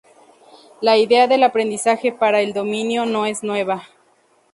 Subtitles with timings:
[0.81, 3.83] La idea del aprendizaje para el dominio no es nueva.